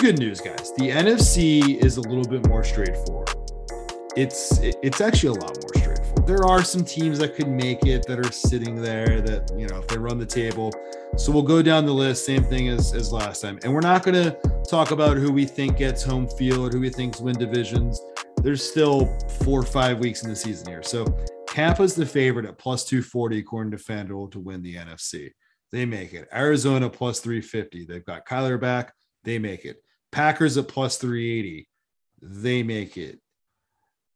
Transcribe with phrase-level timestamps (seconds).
[0.00, 0.72] good news, guys.
[0.76, 3.30] The NFC is a little bit more straightforward.
[4.16, 6.26] It's it's actually a lot more straightforward.
[6.26, 9.78] There are some teams that could make it that are sitting there that you know
[9.78, 10.72] if they run the table.
[11.16, 14.04] So we'll go down the list, same thing as as last time, and we're not
[14.04, 18.00] going to talk about who we think gets home field, who we think's win divisions.
[18.42, 21.06] There's still four or five weeks in the season here, so
[21.48, 25.30] Tampa's the favorite at plus 240 according to FanDuel to win the NFC.
[25.72, 26.28] They make it.
[26.32, 27.84] Arizona plus 350.
[27.84, 28.92] They've got Kyler back.
[29.24, 29.82] They make it.
[30.12, 31.68] Packers at plus 380.
[32.20, 33.20] They make it.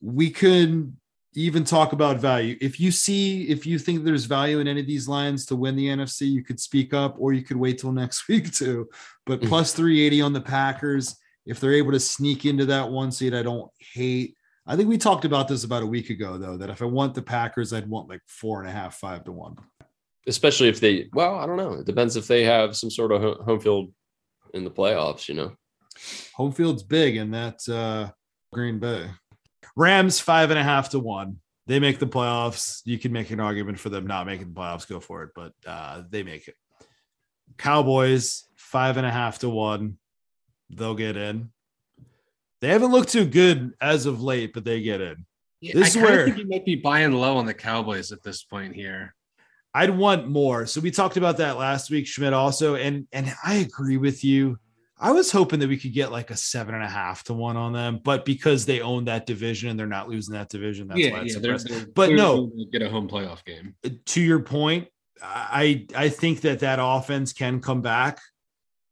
[0.01, 0.97] We could
[1.35, 2.57] even talk about value.
[2.61, 5.77] If you see, if you think there's value in any of these lines to win
[5.77, 8.89] the NFC, you could speak up or you could wait till next week too.
[9.27, 9.49] But mm.
[9.49, 11.17] plus 380 on the Packers.
[11.45, 14.37] If they're able to sneak into that one seed, I don't hate.
[14.65, 17.15] I think we talked about this about a week ago, though, that if I want
[17.15, 19.57] the Packers, I'd want like four and a half, five to one.
[20.29, 21.73] Especially if they, well, I don't know.
[21.73, 23.93] It depends if they have some sort of home field
[24.55, 25.57] in the playoffs, you know.
[26.35, 28.11] Home field's big, and that uh,
[28.53, 29.09] Green Bay.
[29.77, 31.39] Rams five and a half to one.
[31.67, 32.83] They make the playoffs.
[32.85, 34.89] You can make an argument for them not making the playoffs.
[34.89, 36.57] Go for it, but uh, they make it.
[37.57, 39.99] Cowboys five and a half to one.
[40.71, 41.51] They'll get in.
[42.61, 45.27] They haven't looked too good as of late, but they get in.
[45.61, 48.23] Yeah, this I is where think you might be buying low on the Cowboys at
[48.23, 49.15] this point here.
[49.75, 50.67] I'd want more.
[50.67, 54.59] So we talked about that last week, Schmidt also, and and I agree with you.
[55.03, 57.57] I was hoping that we could get like a seven and a half to one
[57.57, 61.01] on them, but because they own that division and they're not losing that division, that's
[61.01, 63.75] yeah, why it's yeah, they're, they're, but they're no, get a home playoff game.
[63.85, 64.87] Uh, to your point,
[65.21, 68.21] I I think that that offense can come back.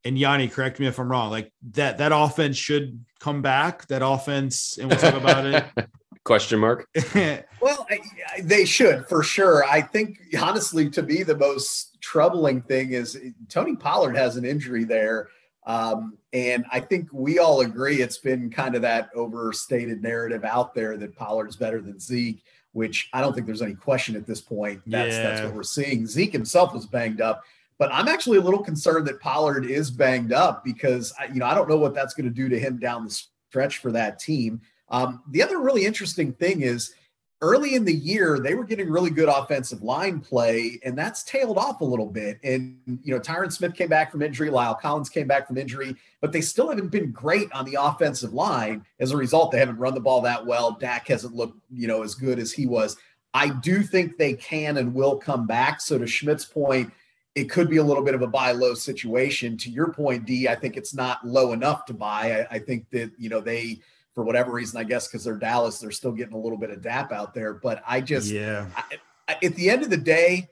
[0.05, 1.31] And Yanni, correct me if I'm wrong.
[1.31, 3.87] Like that that offense should come back.
[3.87, 5.65] That offense, and we'll talk about it.
[6.25, 6.89] Question mark.
[7.15, 8.01] well, I,
[8.35, 9.65] I, they should for sure.
[9.65, 13.17] I think honestly, to me, the most troubling thing is
[13.49, 15.29] Tony Pollard has an injury there.
[15.65, 20.75] Um, and I think we all agree it's been kind of that overstated narrative out
[20.75, 24.41] there that Pollard's better than Zeke, which I don't think there's any question at this
[24.41, 24.81] point.
[24.87, 25.23] That's yeah.
[25.23, 26.07] that's what we're seeing.
[26.07, 27.43] Zeke himself was banged up,
[27.79, 31.55] but I'm actually a little concerned that Pollard is banged up because you know I
[31.55, 34.61] don't know what that's going to do to him down the stretch for that team.
[34.89, 36.95] Um, the other really interesting thing is
[37.43, 41.57] early in the year, they were getting really good offensive line play, and that's tailed
[41.57, 42.39] off a little bit.
[42.45, 45.97] And, you know, Tyron Smith came back from injury, La'el Collins came back from injury,
[46.21, 48.85] but they still haven't been great on the offensive line.
[48.99, 50.73] As a result, they haven't run the ball that well.
[50.73, 52.97] Dak hasn't looked, you know, as good as he was.
[53.33, 55.81] I do think they can and will come back.
[55.81, 56.93] So, to Schmidt's point,
[57.35, 59.57] it could be a little bit of a buy low situation.
[59.59, 62.41] To your point, D, I think it's not low enough to buy.
[62.41, 63.79] I, I think that, you know, they,
[64.15, 66.83] for whatever reason, I guess because they're Dallas, they're still getting a little bit of
[66.83, 67.55] DAP out there.
[67.55, 70.49] But I just, yeah, I, at the end of the day,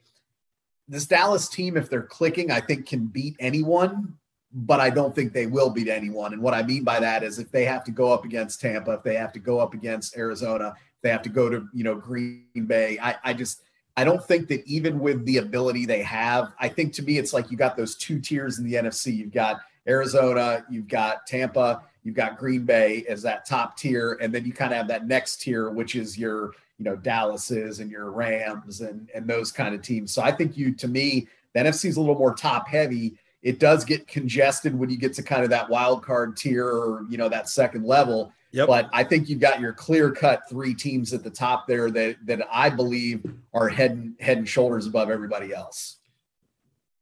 [0.89, 4.15] this Dallas team, if they're clicking, I think can beat anyone,
[4.53, 6.33] but I don't think they will beat anyone.
[6.33, 8.93] And what I mean by that is if they have to go up against Tampa,
[8.93, 11.85] if they have to go up against Arizona, if they have to go to, you
[11.85, 13.63] know, Green Bay, I, I just,
[13.97, 17.33] I don't think that even with the ability they have, I think to me, it's
[17.33, 19.15] like you got those two tiers in the NFC.
[19.15, 24.33] You've got Arizona, you've got Tampa, You've got Green Bay as that top tier, and
[24.33, 27.91] then you kind of have that next tier, which is your, you know, Dallas's and
[27.91, 30.11] your Rams and and those kind of teams.
[30.11, 33.19] So I think you, to me, the NFC is a little more top heavy.
[33.43, 37.05] It does get congested when you get to kind of that wild card tier or
[37.11, 38.33] you know that second level.
[38.53, 38.69] Yep.
[38.69, 42.17] But I think you've got your clear cut three teams at the top there that
[42.25, 45.98] that I believe are head and head and shoulders above everybody else.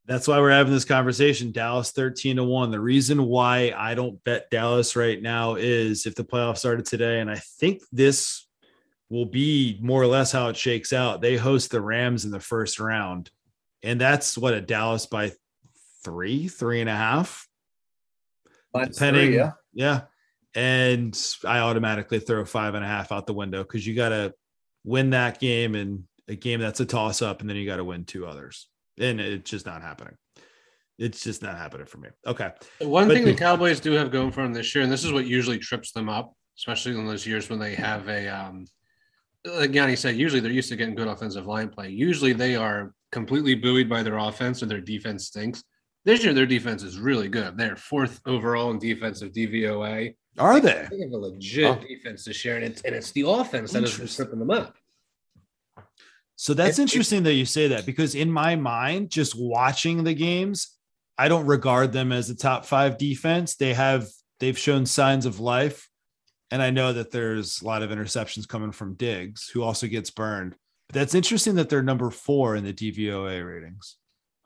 [0.07, 1.51] That's why we're having this conversation.
[1.51, 2.71] Dallas 13 to 1.
[2.71, 7.19] The reason why I don't bet Dallas right now is if the playoffs started today,
[7.19, 8.47] and I think this
[9.09, 11.21] will be more or less how it shakes out.
[11.21, 13.33] They host the Rams in the first round,
[13.83, 15.33] and that's what a Dallas by
[16.05, 17.49] three, three and a half.
[18.73, 19.53] depending, three, yeah.
[19.75, 20.01] Yeah.
[20.55, 24.35] And I automatically throw five and a half out the window because you got to
[24.85, 27.85] win that game and a game that's a toss up, and then you got to
[27.85, 30.15] win two others and it's just not happening.
[30.99, 32.09] It's just not happening for me.
[32.27, 32.51] Okay.
[32.81, 35.13] One but, thing the Cowboys do have going for them this year, and this is
[35.13, 38.65] what usually trips them up, especially in those years when they have a, um,
[39.45, 41.91] like Yanni said, usually they're used to getting good offensive line play.
[41.91, 45.63] Usually they are completely buoyed by their offense or their defense stinks.
[46.05, 47.59] This year, their defense is really good.
[47.59, 50.15] They're fourth overall in defensive DVOA.
[50.39, 50.87] Are they?
[50.91, 51.81] They have a legit oh.
[51.87, 54.77] defense this year, and it's, and it's the offense that is tripping them up.
[56.37, 60.05] So that's it, interesting it, that you say that because in my mind, just watching
[60.05, 60.77] the games,
[61.19, 63.57] I don't regard them as a top five defense.
[63.57, 64.07] They have
[64.39, 65.89] they've shown signs of life.
[66.51, 70.11] And I know that there's a lot of interceptions coming from Diggs, who also gets
[70.11, 70.55] burned.
[70.87, 73.97] But that's interesting that they're number four in the DVOA ratings.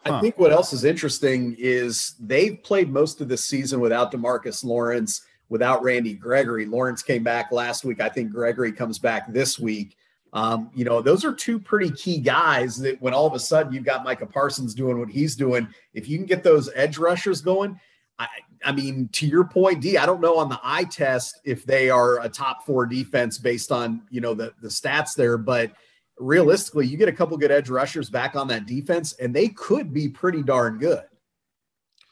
[0.04, 4.64] I think what else is interesting is they've played most of the season without Demarcus
[4.64, 5.20] Lawrence,
[5.50, 6.64] without Randy Gregory.
[6.64, 8.00] Lawrence came back last week.
[8.00, 9.96] I think Gregory comes back this week.
[10.32, 13.73] Um, you know, those are two pretty key guys that when all of a sudden
[13.73, 17.41] you've got Micah Parsons doing what he's doing, if you can get those edge rushers
[17.41, 17.79] going,
[18.19, 18.29] I,
[18.65, 21.91] I mean, to your point, D, I don't know on the eye test if they
[21.91, 25.73] are a top four defense based on, you know, the, the stats there, but
[26.19, 29.93] realistically, you get a couple good edge rushers back on that defense, and they could
[29.93, 31.03] be pretty darn good.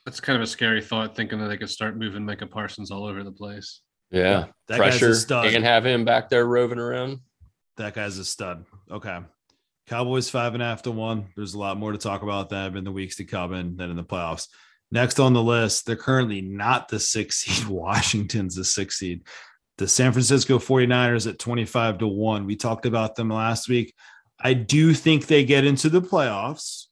[0.06, 3.04] That's kind of a scary thought, thinking that they could start moving Micah Parsons all
[3.04, 3.82] over the place.
[4.10, 4.46] Yeah.
[4.66, 5.46] That guy's a Pressure stud.
[5.54, 7.20] and have him back there roving around.
[7.78, 8.66] That guy's a stud.
[8.90, 9.20] Okay.
[9.86, 11.28] Cowboys five and a half to one.
[11.36, 13.90] There's a lot more to talk about them in the weeks to come and then
[13.90, 14.48] in the playoffs.
[14.90, 17.68] Next on the list, they're currently not the six seed.
[17.68, 19.22] Washington's the six seed.
[19.78, 22.46] The San Francisco 49ers at 25 to 1.
[22.46, 23.94] We talked about them last week.
[24.40, 26.86] I do think they get into the playoffs.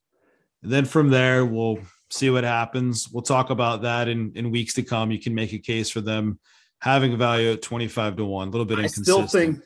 [0.62, 1.78] And then from there, we'll
[2.10, 3.08] see what happens.
[3.10, 5.10] We'll talk about that in, in weeks to come.
[5.10, 6.38] You can make a case for them
[6.80, 8.48] having a value at 25 to 1.
[8.48, 9.06] A little bit I inconsistent.
[9.06, 9.60] still think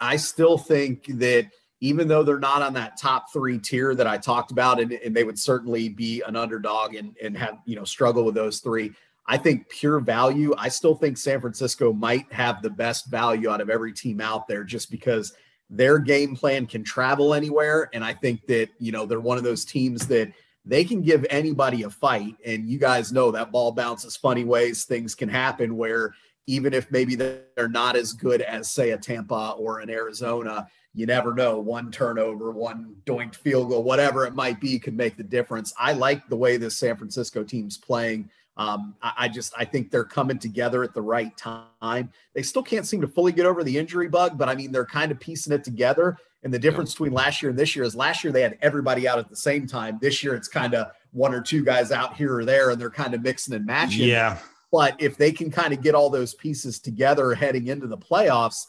[0.00, 1.50] I- still think that
[1.80, 5.14] even though they're not on that top three tier that I talked about, and, and
[5.14, 8.92] they would certainly be an underdog and, and have you know struggle with those three.
[9.26, 10.54] I think pure value.
[10.56, 14.46] I still think San Francisco might have the best value out of every team out
[14.46, 15.32] there, just because
[15.68, 19.44] their game plan can travel anywhere, and I think that you know they're one of
[19.44, 20.32] those teams that
[20.66, 22.34] they can give anybody a fight.
[22.44, 24.84] And you guys know that ball bounces funny ways.
[24.84, 26.12] Things can happen where
[26.46, 31.06] even if maybe they're not as good as say a Tampa or an Arizona, you
[31.06, 31.58] never know.
[31.58, 35.74] One turnover, one doinked field goal, whatever it might be, could make the difference.
[35.78, 38.30] I like the way this San Francisco team's playing.
[38.56, 42.10] Um, I, I just I think they're coming together at the right time.
[42.34, 44.86] They still can't seem to fully get over the injury bug, but I mean they're
[44.86, 46.16] kind of piecing it together.
[46.42, 49.06] And the difference between last year and this year is last year they had everybody
[49.08, 49.98] out at the same time.
[50.00, 52.88] This year it's kind of one or two guys out here or there, and they're
[52.88, 54.08] kind of mixing and matching.
[54.08, 54.38] Yeah.
[54.76, 58.66] But if they can kind of get all those pieces together heading into the playoffs,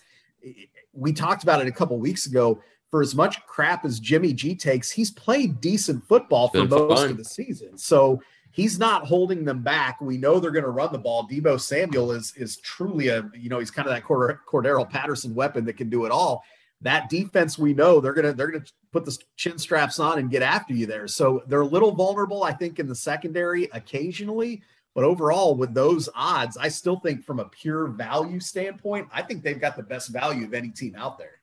[0.93, 2.61] we talked about it a couple weeks ago.
[2.89, 7.01] For as much crap as Jimmy G takes, he's played decent football for Been most
[7.01, 7.11] fine.
[7.11, 7.77] of the season.
[7.77, 8.21] So
[8.51, 9.99] he's not holding them back.
[9.99, 11.27] We know they're going to run the ball.
[11.27, 15.35] Debo Samuel is is truly a you know he's kind of that Cord- Cordarrelle Patterson
[15.35, 16.45] weapon that can do it all.
[16.79, 20.41] That defense, we know they're gonna they're gonna put the chin straps on and get
[20.41, 21.09] after you there.
[21.09, 24.61] So they're a little vulnerable, I think, in the secondary occasionally.
[24.97, 29.43] But overall, with those odds, I still think from a pure value standpoint, I think
[29.43, 31.39] they've got the best value of any team out there.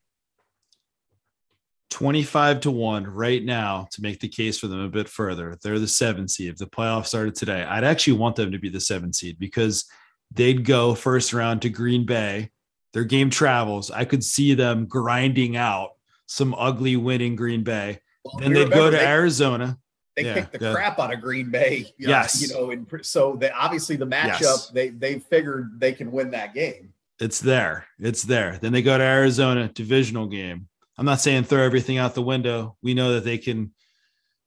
[1.90, 5.56] 25 to 1 right now to make the case for them a bit further.
[5.62, 6.48] They're the seven seed.
[6.48, 9.84] If the playoffs started today, I'd actually want them to be the seven seed because
[10.32, 12.50] they'd go first round to Green Bay.
[12.92, 13.88] Their game travels.
[13.88, 15.90] I could see them grinding out
[16.26, 18.00] some ugly win in Green Bay.
[18.24, 19.78] Well, Then they'd go to they, Arizona.
[20.16, 20.74] They Yeah, kicked the ahead.
[20.74, 21.92] crap out of Green Bay.
[21.98, 22.40] You know, Yes.
[22.40, 24.68] you know, and so they obviously the matchup Yes.
[24.70, 26.92] they they figured they can win that game.
[27.20, 27.86] It's there.
[27.98, 28.58] It's there.
[28.60, 30.68] Then they go to Arizona, divisional game.
[30.98, 32.76] I'm not saying throw everything out the window.
[32.82, 33.72] We know that they can.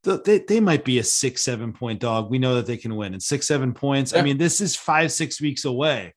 [0.03, 2.29] They, they might be a six, seven point dog.
[2.29, 3.11] We know that they can win.
[3.13, 4.15] And six, seven points.
[4.15, 6.13] I mean, this is five, six weeks away.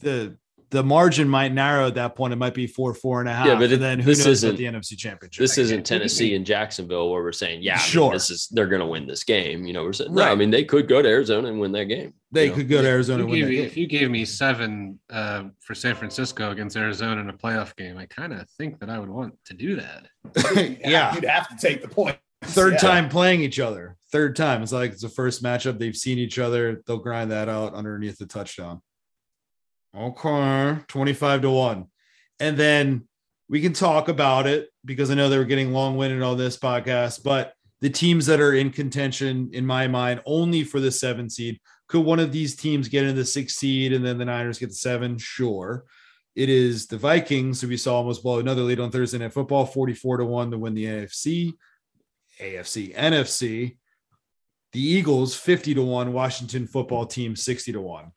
[0.00, 0.36] The
[0.74, 2.32] the margin might narrow at that point.
[2.32, 3.46] It might be four, four and a half.
[3.46, 5.40] Yeah, but and it- then who this knows about isn't- the NFC championship?
[5.40, 6.36] This isn't what Tennessee mean?
[6.36, 8.12] and Jacksonville where we're saying, yeah, I mean, Sure.
[8.12, 9.64] this is they're going to win this game.
[9.64, 11.84] You know, we're saying, no, I mean, they could go to Arizona and win that
[11.84, 12.12] game.
[12.32, 12.56] they you know?
[12.56, 13.66] could go to If Arizona you and win gave that me- game.
[13.66, 17.96] if you gave me seven uh, for San Francisco against Arizona in a playoff game,
[17.96, 20.06] I kind of think that I would want to do that.
[20.84, 21.14] yeah.
[21.14, 22.18] you'd have to take the point.
[22.42, 22.78] Third Yeah.
[22.78, 23.96] time playing each other.
[24.12, 24.62] Third time.
[24.62, 25.78] It's like it's the first matchup.
[25.78, 26.82] They've seen each other.
[26.86, 28.82] They'll grind that out underneath the touchdown.
[29.96, 30.78] Okay.
[30.88, 31.86] 25 to 1.
[32.40, 33.08] And then
[33.48, 36.56] we can talk about it because I know they were getting long winded on this
[36.56, 41.28] podcast, but the teams that are in contention, in my mind, only for the seven
[41.28, 41.60] seed.
[41.86, 44.70] Could one of these teams get into the six seed and then the Niners get
[44.70, 45.18] the seven?
[45.18, 45.84] Sure.
[46.34, 49.66] It is the Vikings, who we saw almost blow another lead on Thursday Night Football,
[49.66, 51.52] 44 to 1 to win the AFC.
[52.40, 53.76] AFC, NFC.
[54.72, 58.10] The Eagles 50 to 1, Washington football team 60 to 1.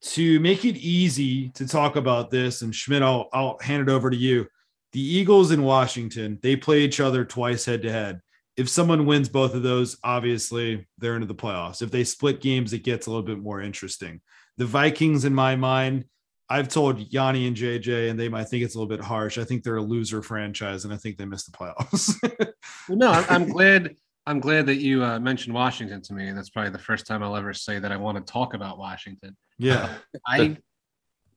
[0.00, 4.10] To make it easy to talk about this, and Schmidt, I'll, I'll hand it over
[4.10, 4.46] to you.
[4.92, 8.20] The Eagles in Washington, they play each other twice head to head.
[8.56, 11.82] If someone wins both of those, obviously they're into the playoffs.
[11.82, 14.20] If they split games, it gets a little bit more interesting.
[14.56, 16.04] The Vikings, in my mind,
[16.50, 19.36] I've told Yanni and JJ, and they might think it's a little bit harsh.
[19.36, 22.14] I think they're a loser franchise, and I think they missed the playoffs.
[22.88, 23.96] Well, no, I'm, I'm glad.
[24.26, 26.30] I'm glad that you uh, mentioned Washington to me.
[26.32, 29.36] That's probably the first time I'll ever say that I want to talk about Washington.
[29.58, 29.94] Yeah.
[30.26, 30.56] I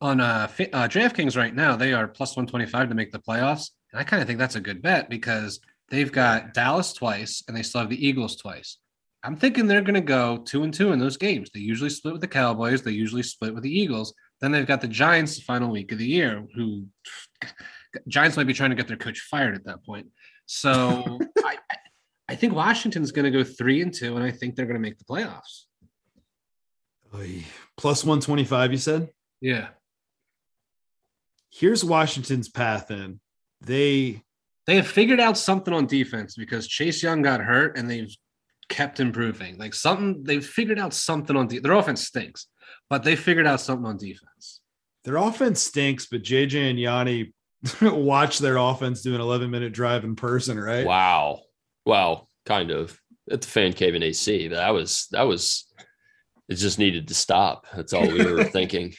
[0.00, 4.00] on uh, uh DraftKings right now they are plus 125 to make the playoffs, and
[4.00, 5.60] I kind of think that's a good bet because
[5.90, 8.78] they've got Dallas twice and they still have the Eagles twice.
[9.24, 11.50] I'm thinking they're going to go two and two in those games.
[11.54, 12.82] They usually split with the Cowboys.
[12.82, 14.12] They usually split with the Eagles.
[14.40, 16.86] Then they've got the Giants the final week of the year, who
[18.08, 20.08] Giants might be trying to get their coach fired at that point.
[20.46, 21.56] So I,
[22.28, 24.80] I think Washington's going to go three and two, and I think they're going to
[24.80, 25.66] make the playoffs.
[27.14, 27.44] Oy.
[27.76, 29.08] Plus 125, you said?
[29.40, 29.68] Yeah,
[31.50, 33.20] Here's Washington's path in.
[33.60, 34.22] They
[34.66, 38.14] they have figured out something on defense because Chase Young got hurt, and they've
[38.68, 39.58] kept improving.
[39.58, 42.46] Like something, they've figured out something on de- their offense stinks,
[42.88, 44.60] but they figured out something on defense.
[45.04, 47.34] their offense stinks, but JJ and Yanni
[47.82, 50.86] watch their offense do an 11 minute drive in person, right?
[50.86, 51.40] Wow.
[51.84, 52.28] Wow.
[52.46, 52.98] Kind of.
[53.30, 54.48] At the fan cave in AC.
[54.48, 55.66] That was that was
[56.52, 57.66] it just needed to stop.
[57.74, 58.94] That's all we were thinking.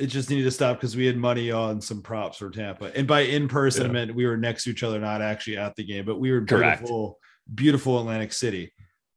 [0.00, 2.90] It just needed to stop because we had money on some props for Tampa.
[2.96, 3.92] And by in person, I Yeah.
[3.92, 6.44] meant we were next to each other, not actually at the game, but we were
[6.44, 6.80] Correct.
[6.80, 7.18] beautiful,
[7.54, 8.72] beautiful Atlantic City.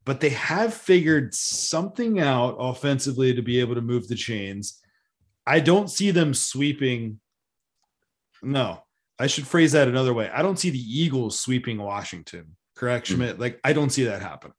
[0.05, 4.79] But they have figured something out offensively to be able to move the chains.
[5.47, 7.19] I don't see them sweeping.
[8.43, 8.83] No,
[9.17, 10.29] I should phrase that another way.
[10.29, 12.55] I don't see the Eagles sweeping Washington.
[12.75, 13.15] Correct, Hmm.
[13.15, 13.39] Schmidt?
[13.39, 14.51] Like, I don't see that happen.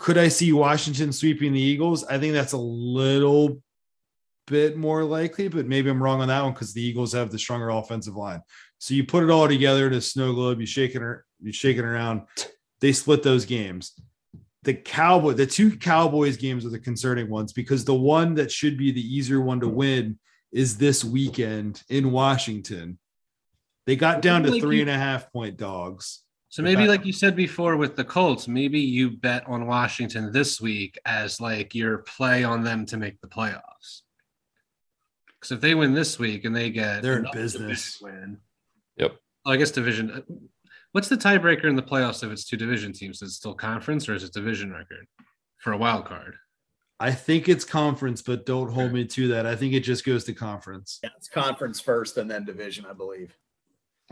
[0.00, 2.04] Could I see Washington sweeping the Eagles?
[2.04, 3.62] I think that's a little
[4.46, 7.38] bit more likely, but maybe I'm wrong on that one because the Eagles have the
[7.38, 8.40] stronger offensive line.
[8.78, 11.02] So you put it all together in a snow globe, you shake it,
[11.42, 12.22] you shake it around.
[12.80, 13.92] They split those games.
[14.62, 18.78] The Cowboy, the two Cowboys games are the concerning ones because the one that should
[18.78, 20.18] be the easier one to win
[20.50, 22.98] is this weekend in Washington.
[23.84, 26.22] They got down to three and a half point dogs.
[26.50, 30.60] So maybe, like you said before with the Colts, maybe you bet on Washington this
[30.60, 34.02] week as like your play on them to make the playoffs.
[35.26, 38.00] Because if they win this week and they get They're in business.
[38.02, 38.38] win,
[38.96, 39.16] Yep.
[39.46, 40.10] Oh, I guess division.
[40.10, 40.20] uh,
[40.90, 43.22] What's the tiebreaker in the playoffs if it's two division teams?
[43.22, 45.06] Is it still conference or is it division record
[45.58, 46.34] for a wild card?
[46.98, 49.46] I think it's conference, but don't hold me to that.
[49.46, 50.98] I think it just goes to conference.
[51.02, 53.34] Yeah, it's conference first and then division, I believe.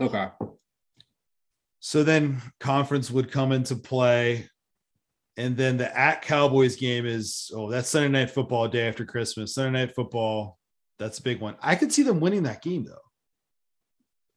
[0.01, 0.29] Okay.
[1.81, 4.49] So then conference would come into play.
[5.37, 9.55] And then the at Cowboys game is oh, that's Sunday night football day after Christmas.
[9.55, 10.59] Sunday night football,
[10.99, 11.57] that's a big one.
[11.63, 12.99] I could see them winning that game though.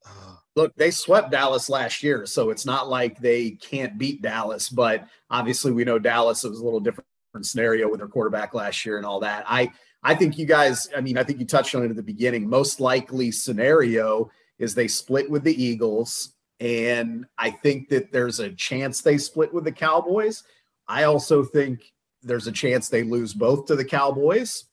[0.05, 4.69] Uh, Look, they swept Dallas last year, so it's not like they can't beat Dallas.
[4.69, 7.07] But obviously, we know Dallas was a little different
[7.41, 9.43] scenario with their quarterback last year and all that.
[9.47, 9.71] I
[10.03, 12.49] I think you guys, I mean, I think you touched on it at the beginning.
[12.49, 18.51] Most likely scenario is they split with the Eagles, and I think that there's a
[18.51, 20.43] chance they split with the Cowboys.
[20.87, 21.91] I also think
[22.21, 24.65] there's a chance they lose both to the Cowboys.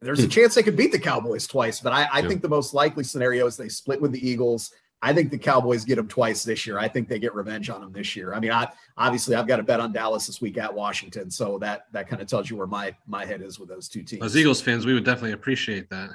[0.00, 0.28] There's a Hmm.
[0.28, 2.28] chance they could beat the Cowboys twice, but I, I Yeah.
[2.28, 4.70] think the most likely scenario is they split with the Eagles.
[5.02, 6.78] I think the Cowboys get them twice this year.
[6.78, 8.32] I think they get revenge on them this year.
[8.32, 11.58] I mean, I obviously I've got a bet on Dallas this week at Washington, so
[11.58, 14.22] that that kind of tells you where my my head is with those two teams.
[14.22, 16.10] As Eagles fans, we would definitely appreciate that.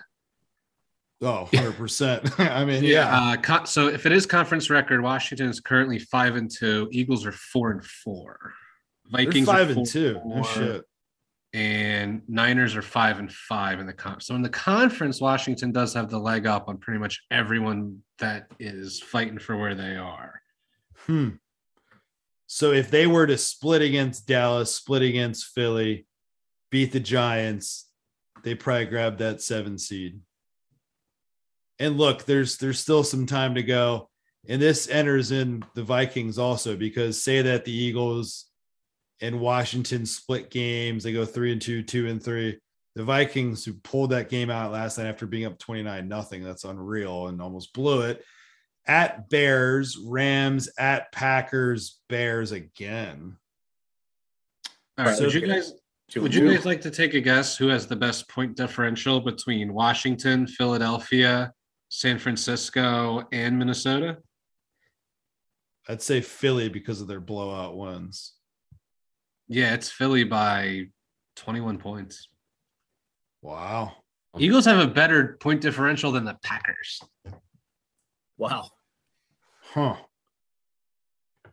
[1.22, 2.40] Oh, 100%.
[2.52, 3.38] I mean, yeah.
[3.42, 6.88] Uh, so if it is conference record, Washington is currently five and two.
[6.92, 8.54] Eagles are four and four.
[9.12, 10.22] They're Vikings are five four and two.
[10.26, 10.84] No shit.
[11.52, 14.28] And Niners are five and five in the conference.
[14.28, 18.48] So in the conference, Washington does have the leg up on pretty much everyone that
[18.60, 20.42] is fighting for where they are.
[21.08, 21.30] Hmm.
[22.46, 26.06] So if they were to split against Dallas, split against Philly,
[26.72, 27.90] beat the Giants,
[28.44, 30.20] they probably grab that seven seed.
[31.79, 34.09] And look, there's there's still some time to go.
[34.48, 38.45] And this enters in the Vikings also because say that the Eagles
[39.21, 42.59] and Washington split games, they go three and two, two and three.
[42.95, 46.63] The Vikings who pulled that game out last night after being up 29 nothing, that's
[46.63, 48.24] unreal and almost blew it
[48.88, 53.38] at Bears, Rams, at Packers, Bears again.
[54.98, 55.15] All right.
[55.15, 55.74] So- would you guys
[56.15, 59.75] would you guys like to take a guess who has the best point differential between
[59.75, 61.53] Washington, Philadelphia,
[61.89, 64.17] San Francisco, and Minnesota?
[65.88, 68.34] I'd say Philly because of their blowout wins.
[69.48, 70.86] Yeah, it's Philly by
[71.36, 72.29] 21 points.
[73.41, 73.93] Wow.
[74.38, 77.01] Eagles have a better point differential than the Packers.
[78.38, 78.69] Wow.
[79.74, 79.96] Huh.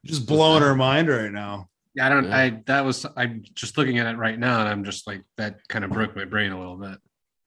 [0.04, 1.68] Just blowing our mind right now.
[1.94, 2.24] Yeah, I don't.
[2.26, 2.36] Yeah.
[2.36, 3.06] I that was.
[3.16, 5.66] I'm just looking at it right now, and I'm just like that.
[5.68, 6.98] Kind of broke my brain a little bit.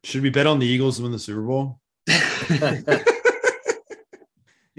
[0.03, 1.79] Should we bet on the Eagles to win the Super Bowl?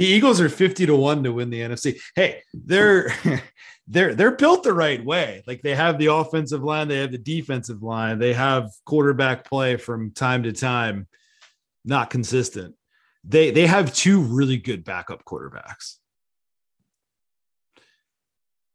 [0.00, 2.00] The Eagles are 50 to 1 to win the NFC.
[2.14, 3.12] Hey, they're
[3.86, 5.42] they're they're built the right way.
[5.46, 9.76] Like they have the offensive line, they have the defensive line, they have quarterback play
[9.76, 11.06] from time to time,
[11.84, 12.76] not consistent.
[13.24, 15.96] They they have two really good backup quarterbacks.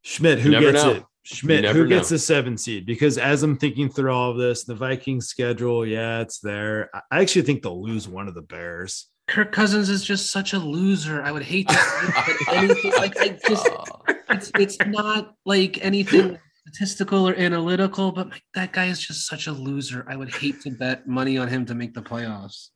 [0.03, 0.91] Schmidt, who gets know.
[0.91, 1.03] it?
[1.25, 2.85] Schmidt, never who gets the seven seed?
[2.85, 6.89] Because as I'm thinking through all of this, the Vikings schedule, yeah, it's there.
[6.93, 9.07] I- I actually think they'll lose one of the Bears.
[9.27, 11.23] Kirk Cousins is just such a loser.
[11.23, 13.67] I would hate to say anything like I just
[14.29, 19.47] it's it's not like anything statistical or analytical, but my, that guy is just such
[19.47, 20.05] a loser.
[20.07, 22.69] I would hate to bet money on him to make the playoffs.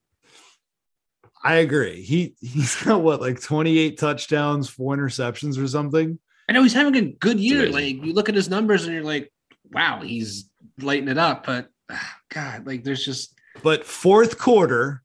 [1.43, 2.01] I agree.
[2.01, 6.17] He he's got what like 28 touchdowns, four interceptions or something.
[6.49, 7.69] I know he's having a good year.
[7.69, 9.31] Like you look at his numbers and you're like,
[9.71, 10.49] wow, he's
[10.81, 11.45] lighting it up.
[11.45, 15.03] But ah, God, like there's just But fourth quarter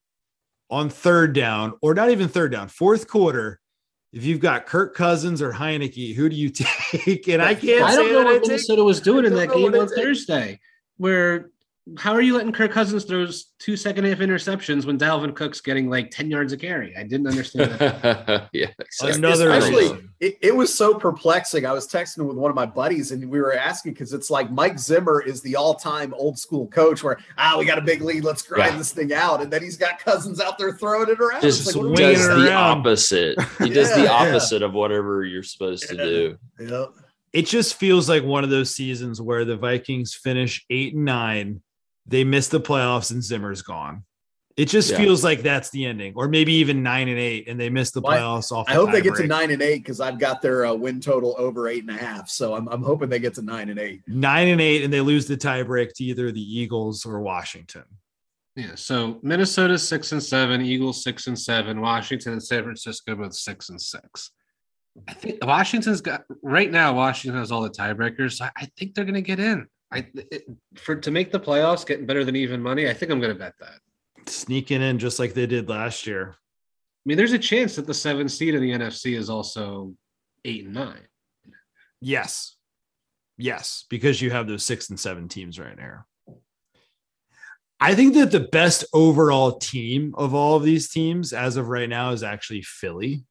[0.70, 3.60] on third down, or not even third down, fourth quarter,
[4.10, 6.48] if you've got Kirk Cousins or Heinicke, who do you
[6.94, 7.28] take?
[7.28, 9.52] And I can't I don't know that I what take- Minnesota was doing in that
[9.52, 9.86] game on.
[9.88, 10.60] Thursday,
[10.96, 11.50] where
[11.99, 15.91] how are you letting Kirk Cousins throws two second half interceptions when Dalvin Cook's getting
[15.91, 16.97] like 10 yards a carry?
[16.97, 18.49] I didn't understand that.
[18.55, 19.19] yeah, exactly.
[19.19, 21.67] Another Especially- It, it was so perplexing.
[21.67, 24.50] I was texting with one of my buddies, and we were asking because it's like
[24.50, 28.25] Mike Zimmer is the all-time old school coach, where ah, we got a big lead,
[28.25, 28.79] let's grind Yeah.
[28.79, 31.43] this thing out, and then he's got Cousins out there throwing it around.
[31.43, 32.79] just It's like, what are we swinging does it the around.
[32.79, 33.38] opposite.
[33.59, 34.29] He does the Yeah, yeah.
[34.31, 36.38] opposite of whatever you're supposed to do.
[36.59, 36.71] doing?
[36.71, 36.87] Yeah.
[37.35, 41.61] it just feels like one of those seasons where the Vikings finish eight and nine,
[42.06, 44.04] they miss the playoffs, and Zimmer's gone.
[44.56, 44.99] It just Yeah.
[44.99, 48.00] feels like that's the ending, or maybe even nine and eight, and they miss the
[48.00, 48.66] Well, I- playoffs off.
[48.68, 51.00] I a hope they get to nine and eight because I've got their uh, win
[51.00, 52.28] total over eight and a half.
[52.28, 54.02] So I'm, I'm hoping they get to nine and eight.
[54.06, 57.82] nine and eight, and they lose the tiebreak to either the Eagles or Washington.
[58.54, 63.34] Yeah, so Minnesota six and seven, Eagles six and seven, Washington and San Francisco both
[63.34, 64.30] six and six.
[65.08, 66.94] I think Washington's got right now.
[66.94, 68.40] Washington has all the tiebreakers.
[68.40, 69.66] I, I think they're going to get in.
[69.93, 70.45] I it,
[70.76, 72.88] for to make the playoffs, getting better than even money.
[72.88, 73.81] I think I'm going to bet that.
[74.26, 76.35] Sneaking in just like they did last year.
[76.35, 79.94] I mean, there's a chance that the seventh seed in the NFC is also
[80.44, 81.07] eight and nine.
[82.01, 82.57] Yes.
[83.37, 86.07] Yes, because you have those six and seven teams right there.
[87.81, 91.88] I think that the best overall team of all of these teams as of right
[91.88, 93.25] now is actually Philly.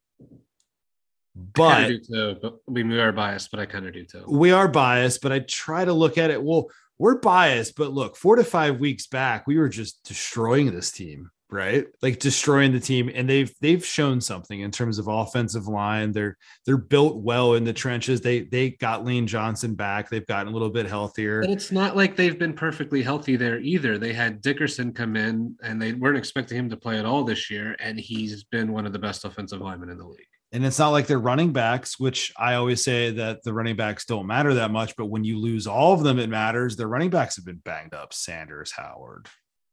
[1.36, 4.24] But I do too, but we, we are biased, but I kind of do too.
[4.28, 6.42] we are biased, but I try to look at it.
[6.42, 6.68] Well,
[7.00, 11.32] we're biased, but look, four to five weeks back, we were just destroying this team,
[11.50, 11.88] right?
[12.04, 16.12] Like destroying the team, and they've they've shown something in terms of offensive line.
[16.12, 18.22] They're they're built well in the trenches.
[18.22, 20.12] They they got Lane Johnson back.
[20.12, 21.42] They've gotten a little bit healthier.
[21.42, 23.98] And it's not like they've been perfectly healthy there either.
[23.98, 27.50] They had Dickerson come in and they weren't expecting him to play at all this
[27.50, 27.76] year.
[27.80, 30.28] And he's been one of the best offensive linemen in the league.
[30.54, 34.06] And it's not like they're running backs, which I always say that the running backs
[34.06, 34.96] don't matter that much.
[34.96, 36.76] But when you lose all of them, it matters.
[36.76, 38.14] Their running backs have been banged up.
[38.14, 39.28] Sanders, Howard.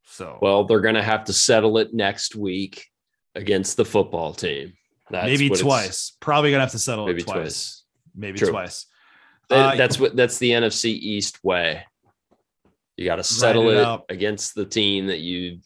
[0.05, 2.87] So Well, they're going to have to settle it next week
[3.35, 4.73] against the football team.
[5.11, 6.16] That's maybe twice.
[6.21, 7.37] Probably gonna have to settle Maybe it twice.
[7.37, 7.85] twice.
[8.14, 8.51] Maybe True.
[8.51, 8.87] twice.
[9.51, 11.85] Uh, that's what that's the NFC East way.
[12.97, 15.61] You got to settle it it, against the team that you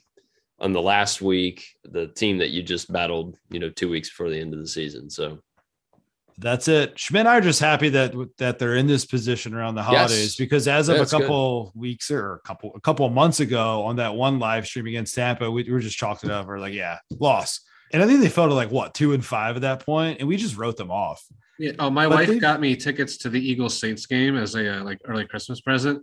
[0.60, 4.30] on the last week, the team that you just battled, you know, two weeks before
[4.30, 5.10] the end of the season.
[5.10, 5.38] So
[6.38, 6.98] That's it.
[6.98, 10.34] Schmidt and I are just happy that that they're in this position around the holidays
[10.36, 11.20] because as of Yeah, a it's good.
[11.22, 14.86] couple weeks or a couple a couple of months ago on that one live stream
[14.86, 16.46] against Tampa, we, we were just chalked it up.
[16.46, 17.60] We're like, yeah, loss.
[17.92, 20.28] And I think they fell to like what two and five at that point, and
[20.28, 21.24] we just wrote them off.
[21.58, 21.72] Yeah.
[21.78, 24.80] Oh, my But wife they- got me tickets to the Eagles Saints game as a
[24.80, 26.02] uh, like early Christmas present.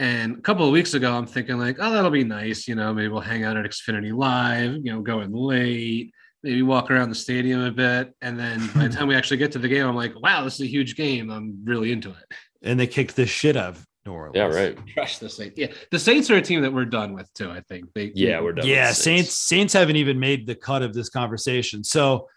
[0.00, 2.68] And a couple of weeks ago, I'm thinking like, oh, that'll be nice.
[2.68, 4.74] You know, maybe we'll hang out at Xfinity Live.
[4.74, 8.14] You know, go in late, maybe walk around the stadium a bit.
[8.22, 10.54] And then by the time we actually get to the game, I'm like, wow, this
[10.54, 11.30] is a huge game.
[11.30, 12.36] I'm really into it.
[12.62, 14.36] And they kicked the shit out of New Orleans.
[14.36, 14.78] yeah, right.
[14.94, 15.58] Crush the Saints.
[15.58, 17.50] Yeah, the Saints are a team that we're done with too.
[17.50, 18.12] I think they.
[18.14, 18.64] Yeah, we're done.
[18.64, 21.84] with Yeah, the Saints Saints haven't even made the cut of this conversation.
[21.84, 22.28] So,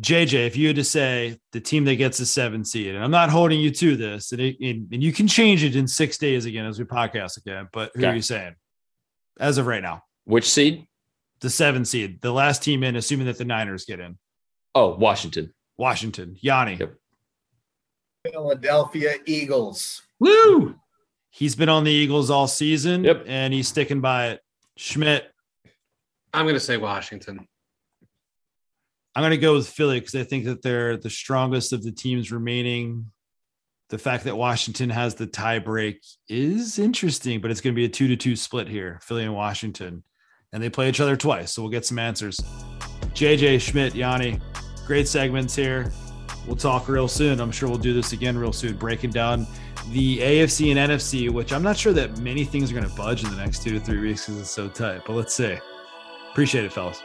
[0.00, 3.10] JJ, if you had to say the team that gets the seven seed, and I'm
[3.10, 6.16] not holding you to this, and, it, and, and you can change it in six
[6.16, 8.54] days again as we podcast again, but who are you saying
[9.38, 10.02] as of right now?
[10.24, 10.86] Which seed?
[11.40, 14.18] The seven seed, the last team in, assuming that the Niners get in.
[14.74, 15.52] Oh, Washington.
[15.76, 16.76] Washington, Yanni.
[16.76, 16.94] Yep.
[18.30, 20.02] Philadelphia Eagles.
[20.18, 20.74] Woo!
[21.30, 23.24] He's been on the Eagles all season, Yep.
[23.26, 24.40] and he's sticking by it.
[24.76, 25.30] Schmidt,
[26.32, 27.46] I'm gonna say Washington.
[29.20, 31.92] I'm going to go with Philly because I think that they're the strongest of the
[31.92, 33.10] teams remaining.
[33.90, 37.84] The fact that Washington has the tie break is interesting, but it's going to be
[37.84, 40.04] a two to two split here, Philly and Washington.
[40.54, 41.52] And they play each other twice.
[41.52, 42.40] So we'll get some answers.
[43.12, 44.40] JJ, Schmidt, Yanni,
[44.86, 45.92] great segments here.
[46.46, 47.42] We'll talk real soon.
[47.42, 49.46] I'm sure we'll do this again real soon, breaking down
[49.90, 53.22] the AFC and NFC, which I'm not sure that many things are going to budge
[53.22, 55.58] in the next two to three weeks because it's so tight, but let's see.
[56.30, 57.02] Appreciate it, fellas.